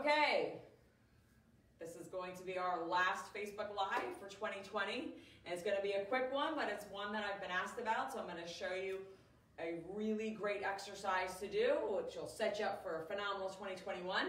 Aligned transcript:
Okay, 0.00 0.54
this 1.78 1.94
is 1.94 2.08
going 2.08 2.34
to 2.34 2.42
be 2.42 2.56
our 2.56 2.86
last 2.88 3.34
Facebook 3.34 3.76
Live 3.76 4.16
for 4.18 4.30
2020. 4.30 5.12
And 5.44 5.52
it's 5.52 5.62
going 5.62 5.76
to 5.76 5.82
be 5.82 5.92
a 5.92 6.06
quick 6.06 6.32
one, 6.32 6.54
but 6.56 6.70
it's 6.72 6.86
one 6.90 7.12
that 7.12 7.22
I've 7.22 7.38
been 7.38 7.50
asked 7.50 7.78
about. 7.78 8.10
So 8.10 8.18
I'm 8.18 8.24
going 8.24 8.42
to 8.42 8.48
show 8.48 8.72
you 8.72 9.00
a 9.58 9.74
really 9.94 10.30
great 10.30 10.62
exercise 10.62 11.38
to 11.40 11.46
do, 11.46 11.76
which 11.90 12.16
will 12.16 12.28
set 12.28 12.58
you 12.58 12.64
up 12.64 12.82
for 12.82 13.02
a 13.02 13.06
phenomenal 13.12 13.50
2021. 13.50 14.28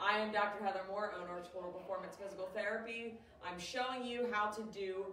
I 0.00 0.20
am 0.20 0.32
Dr. 0.32 0.64
Heather 0.64 0.80
Moore, 0.88 1.12
owner 1.20 1.38
of 1.38 1.52
Total 1.52 1.70
Performance 1.70 2.16
Physical 2.16 2.48
Therapy. 2.54 3.18
I'm 3.46 3.60
showing 3.60 4.06
you 4.06 4.28
how 4.32 4.48
to 4.52 4.62
do 4.72 5.04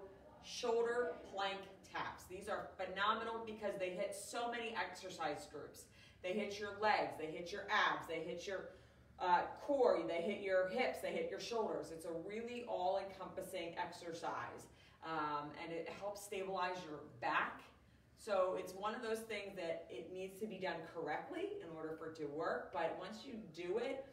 shoulder 0.41 1.15
plank 1.33 1.59
taps. 1.91 2.23
These 2.29 2.47
are 2.47 2.69
phenomenal 2.77 3.43
because 3.45 3.73
they 3.77 3.89
hit 3.89 4.15
so 4.15 4.49
many 4.49 4.73
exercise 4.73 5.47
groups. 5.51 5.83
They 6.23 6.31
hit 6.31 6.57
your 6.61 6.79
legs, 6.81 7.15
they 7.19 7.25
hit 7.25 7.51
your 7.51 7.63
abs, 7.69 8.07
they 8.07 8.19
hit 8.19 8.47
your 8.47 8.69
uh, 9.21 9.41
core, 9.65 9.99
they 10.07 10.21
hit 10.21 10.41
your 10.41 10.67
hips, 10.69 10.99
they 11.01 11.11
hit 11.11 11.29
your 11.29 11.39
shoulders. 11.39 11.91
It's 11.93 12.05
a 12.05 12.13
really 12.27 12.65
all-encompassing 12.67 13.75
exercise. 13.77 14.67
Um, 15.05 15.49
and 15.63 15.71
it 15.71 15.89
helps 15.99 16.23
stabilize 16.23 16.77
your 16.87 16.99
back. 17.21 17.61
So 18.17 18.55
it's 18.59 18.73
one 18.73 18.93
of 18.93 19.01
those 19.01 19.19
things 19.19 19.55
that 19.55 19.87
it 19.89 20.11
needs 20.13 20.39
to 20.39 20.45
be 20.45 20.57
done 20.57 20.75
correctly 20.93 21.57
in 21.61 21.75
order 21.75 21.95
for 21.97 22.09
it 22.09 22.15
to 22.17 22.25
work. 22.25 22.71
But 22.71 22.95
once 22.99 23.19
you 23.25 23.33
do 23.55 23.77
it, 23.79 24.05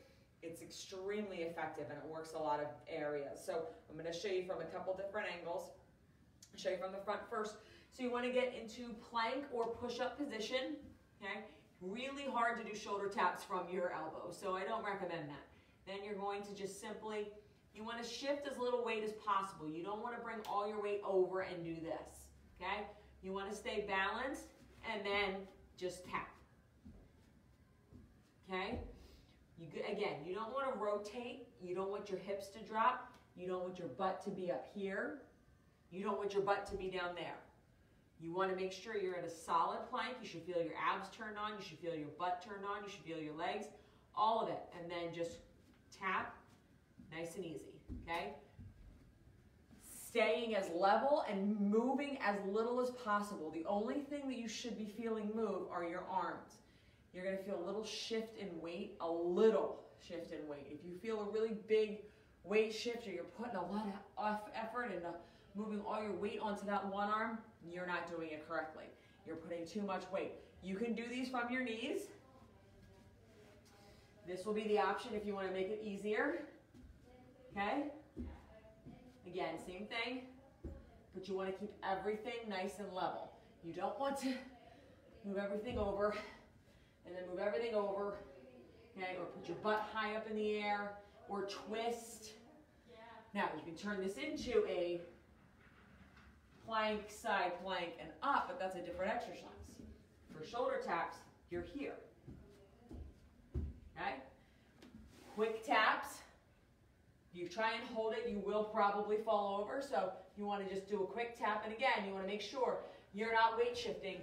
it's 0.42 0.62
extremely 0.62 1.38
effective 1.38 1.86
and 1.90 1.98
it 1.98 2.08
works 2.08 2.32
a 2.32 2.38
lot 2.38 2.60
of 2.60 2.68
areas. 2.88 3.38
So 3.44 3.66
I'm 3.90 3.98
going 3.98 4.10
to 4.10 4.18
show 4.18 4.28
you 4.28 4.44
from 4.44 4.60
a 4.60 4.64
couple 4.64 4.94
different 4.94 5.28
angles. 5.36 5.70
I'll 6.52 6.58
show 6.58 6.70
you 6.70 6.78
from 6.78 6.92
the 6.92 7.04
front 7.04 7.20
first. 7.28 7.56
So 7.90 8.02
you 8.02 8.10
want 8.10 8.24
to 8.24 8.32
get 8.32 8.54
into 8.54 8.94
plank 9.10 9.44
or 9.52 9.66
push-up 9.66 10.16
position. 10.16 10.76
Okay, 11.20 11.40
really 11.80 12.24
hard 12.24 12.58
to 12.58 12.64
do 12.64 12.76
shoulder 12.76 13.08
taps 13.08 13.44
from 13.44 13.68
your 13.70 13.92
elbow, 13.92 14.30
so 14.30 14.54
I 14.54 14.64
don't 14.64 14.84
recommend 14.84 15.28
that. 15.28 15.46
Then 15.86 15.98
you're 16.04 16.14
going 16.14 16.42
to 16.42 16.54
just 16.54 16.80
simply, 16.80 17.28
you 17.74 17.84
want 17.84 18.02
to 18.02 18.08
shift 18.08 18.46
as 18.46 18.58
little 18.58 18.84
weight 18.84 19.04
as 19.04 19.12
possible. 19.12 19.68
You 19.68 19.84
don't 19.84 20.02
want 20.02 20.16
to 20.16 20.22
bring 20.22 20.38
all 20.48 20.68
your 20.68 20.82
weight 20.82 21.00
over 21.04 21.40
and 21.40 21.64
do 21.64 21.74
this. 21.74 22.28
Okay, 22.60 22.86
you 23.22 23.32
want 23.32 23.50
to 23.50 23.56
stay 23.56 23.86
balanced 23.88 24.48
and 24.92 25.04
then 25.04 25.42
just 25.76 26.04
tap. 26.04 26.28
Okay. 28.50 28.80
You, 29.58 29.66
again, 29.90 30.24
you 30.24 30.34
don't 30.34 30.52
want 30.52 30.72
to 30.72 30.78
rotate. 30.78 31.48
You 31.60 31.74
don't 31.74 31.90
want 31.90 32.08
your 32.08 32.18
hips 32.18 32.48
to 32.48 32.60
drop. 32.60 33.12
You 33.36 33.46
don't 33.46 33.62
want 33.62 33.78
your 33.78 33.88
butt 33.88 34.22
to 34.24 34.30
be 34.30 34.50
up 34.50 34.66
here. 34.74 35.18
You 35.90 36.04
don't 36.04 36.18
want 36.18 36.32
your 36.32 36.42
butt 36.42 36.66
to 36.66 36.76
be 36.76 36.90
down 36.90 37.14
there. 37.14 37.38
You 38.20 38.32
want 38.32 38.50
to 38.50 38.56
make 38.56 38.72
sure 38.72 38.96
you're 38.96 39.14
in 39.14 39.24
a 39.24 39.30
solid 39.30 39.78
plank. 39.90 40.16
You 40.20 40.28
should 40.28 40.42
feel 40.42 40.62
your 40.62 40.74
abs 40.76 41.08
turned 41.16 41.38
on. 41.38 41.52
You 41.58 41.64
should 41.64 41.78
feel 41.78 41.94
your 41.94 42.08
butt 42.18 42.44
turned 42.44 42.64
on. 42.64 42.82
You 42.84 42.90
should 42.90 43.04
feel 43.04 43.18
your 43.18 43.34
legs, 43.34 43.66
all 44.14 44.42
of 44.42 44.48
it. 44.48 44.60
And 44.78 44.90
then 44.90 45.14
just 45.14 45.38
tap, 45.96 46.34
nice 47.16 47.36
and 47.36 47.44
easy, 47.44 47.80
okay? 48.02 48.34
Staying 49.82 50.56
as 50.56 50.68
level 50.74 51.24
and 51.30 51.60
moving 51.60 52.18
as 52.24 52.36
little 52.46 52.80
as 52.80 52.90
possible. 52.90 53.50
The 53.50 53.64
only 53.66 54.00
thing 54.00 54.26
that 54.26 54.36
you 54.36 54.48
should 54.48 54.76
be 54.76 54.86
feeling 54.86 55.30
move 55.34 55.68
are 55.70 55.84
your 55.84 56.04
arms. 56.10 56.58
You're 57.12 57.24
gonna 57.24 57.36
feel 57.38 57.62
a 57.62 57.66
little 57.66 57.84
shift 57.84 58.36
in 58.38 58.48
weight, 58.60 58.96
a 59.00 59.10
little 59.10 59.84
shift 60.00 60.32
in 60.32 60.46
weight. 60.48 60.66
If 60.70 60.84
you 60.84 60.96
feel 60.98 61.20
a 61.20 61.30
really 61.32 61.56
big 61.68 62.00
weight 62.42 62.74
shift 62.74 63.06
or 63.06 63.10
you're 63.10 63.24
putting 63.24 63.56
a 63.56 63.62
lot 63.62 63.86
of 64.16 64.40
effort 64.54 64.92
into 64.94 65.08
moving 65.54 65.80
all 65.86 66.02
your 66.02 66.12
weight 66.12 66.38
onto 66.40 66.66
that 66.66 66.86
one 66.86 67.08
arm, 67.08 67.38
you're 67.70 67.86
not 67.86 68.10
doing 68.10 68.30
it 68.30 68.48
correctly. 68.48 68.84
You're 69.26 69.36
putting 69.36 69.66
too 69.66 69.82
much 69.82 70.02
weight. 70.12 70.32
You 70.62 70.76
can 70.76 70.94
do 70.94 71.04
these 71.08 71.28
from 71.28 71.50
your 71.50 71.62
knees. 71.62 72.02
This 74.26 74.44
will 74.44 74.54
be 74.54 74.64
the 74.64 74.78
option 74.78 75.12
if 75.14 75.26
you 75.26 75.34
want 75.34 75.48
to 75.48 75.52
make 75.52 75.68
it 75.68 75.80
easier. 75.84 76.42
Okay? 77.52 77.84
Again, 79.26 79.54
same 79.66 79.86
thing, 79.86 80.22
but 81.14 81.28
you 81.28 81.34
want 81.34 81.50
to 81.50 81.58
keep 81.58 81.72
everything 81.82 82.48
nice 82.48 82.78
and 82.78 82.92
level. 82.92 83.32
You 83.64 83.72
don't 83.72 83.98
want 83.98 84.18
to 84.20 84.34
move 85.24 85.38
everything 85.38 85.78
over 85.78 86.14
and 87.06 87.14
then 87.14 87.24
move 87.30 87.38
everything 87.38 87.74
over, 87.74 88.18
okay? 88.96 89.16
Or 89.18 89.26
put 89.26 89.48
your 89.48 89.56
butt 89.58 89.86
high 89.92 90.16
up 90.16 90.28
in 90.30 90.36
the 90.36 90.58
air 90.58 90.92
or 91.28 91.42
twist. 91.42 92.30
Now, 93.34 93.48
you 93.56 93.62
can 93.62 93.74
turn 93.74 94.02
this 94.02 94.16
into 94.16 94.66
a 94.66 95.00
plank, 96.88 97.10
side 97.10 97.52
plank, 97.62 97.90
and 98.00 98.08
up, 98.22 98.46
but 98.48 98.58
that's 98.58 98.76
a 98.76 98.80
different 98.80 99.12
exercise. 99.12 99.44
For 100.32 100.44
shoulder 100.44 100.80
taps, 100.84 101.16
you're 101.50 101.64
here. 101.74 101.94
Okay? 103.96 104.14
Quick 105.34 105.64
taps. 105.64 106.18
You 107.32 107.46
try 107.48 107.72
and 107.74 107.84
hold 107.94 108.14
it, 108.14 108.28
you 108.28 108.42
will 108.44 108.64
probably 108.64 109.18
fall 109.18 109.60
over, 109.60 109.82
so 109.82 110.12
you 110.36 110.46
want 110.46 110.66
to 110.66 110.74
just 110.74 110.88
do 110.88 111.02
a 111.02 111.06
quick 111.06 111.38
tap, 111.38 111.62
and 111.64 111.72
again, 111.74 112.06
you 112.06 112.12
want 112.12 112.24
to 112.24 112.30
make 112.30 112.40
sure 112.40 112.78
you're 113.12 113.32
not 113.32 113.58
weight 113.58 113.76
shifting 113.76 114.16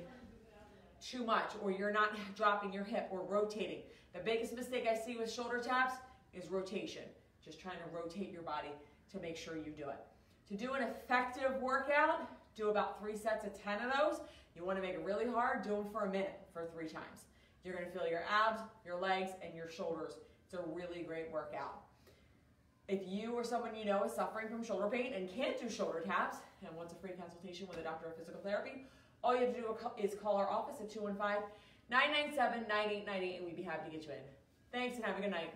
too 1.00 1.24
much, 1.24 1.52
or 1.62 1.72
you're 1.72 1.92
not 1.92 2.18
dropping 2.36 2.74
your 2.74 2.84
hip 2.84 3.08
or 3.12 3.22
rotating. 3.22 3.82
The 4.14 4.20
biggest 4.20 4.56
mistake 4.56 4.88
I 4.90 4.96
see 4.96 5.18
with 5.18 5.32
shoulder 5.32 5.60
taps 5.60 5.94
is 6.34 6.50
rotation. 6.50 7.04
Just 7.44 7.60
trying 7.60 7.78
to 7.78 7.96
rotate 7.96 8.32
your 8.32 8.42
body 8.42 8.72
to 9.12 9.20
make 9.20 9.38
sure 9.38 9.56
you 9.56 9.72
do 9.72 9.90
it. 9.90 10.00
To 10.50 10.56
do 10.56 10.74
an 10.74 10.84
effective 10.84 11.62
workout, 11.62 12.30
do 12.56 12.70
about 12.70 13.00
three 13.00 13.18
sets 13.18 13.46
of 13.46 13.62
10 13.62 13.80
of 13.82 13.94
those. 13.94 14.22
You 14.56 14.64
want 14.64 14.78
to 14.78 14.82
make 14.82 14.94
it 14.94 15.04
really 15.04 15.28
hard, 15.28 15.64
do 15.64 15.72
them 15.72 15.88
for 15.92 16.06
a 16.06 16.10
minute 16.10 16.40
for 16.54 16.66
three 16.74 16.88
times. 16.88 17.26
You're 17.64 17.74
going 17.74 17.86
to 17.86 17.92
feel 17.92 18.08
your 18.08 18.24
abs, 18.30 18.62
your 18.86 19.00
legs, 19.00 19.32
and 19.44 19.56
your 19.56 19.70
shoulders. 19.70 20.14
It's 20.46 20.54
a 20.54 20.62
really 20.72 21.02
great 21.02 21.32
workout. 21.32 21.82
If 22.88 23.02
you 23.08 23.34
or 23.34 23.44
someone 23.44 23.76
you 23.76 23.86
know 23.86 24.04
is 24.04 24.14
suffering 24.14 24.48
from 24.48 24.64
shoulder 24.64 24.88
pain 24.88 25.14
and 25.14 25.28
can't 25.28 25.60
do 25.60 25.68
shoulder 25.68 26.02
taps 26.06 26.38
and 26.66 26.76
wants 26.78 26.94
a 26.94 26.96
free 26.98 27.14
consultation 27.20 27.68
with 27.68 27.80
a 27.80 27.82
doctor 27.82 28.08
of 28.08 28.16
physical 28.16 28.40
therapy, 28.42 28.86
all 29.24 29.34
you 29.34 29.42
have 29.48 29.56
to 29.56 29.62
do 29.62 29.76
is 29.98 30.14
call 30.14 30.36
our 30.38 30.48
office 30.48 30.76
at 30.80 30.92
215 30.92 31.42
997 31.90 32.68
9898 32.70 33.38
and 33.38 33.46
we'd 33.46 33.56
be 33.56 33.64
happy 33.64 33.90
to 33.90 33.98
get 33.98 34.06
you 34.06 34.14
in. 34.14 34.20
Thanks 34.72 34.98
and 34.98 35.06
have 35.06 35.18
a 35.18 35.22
good 35.22 35.32
night. 35.32 35.50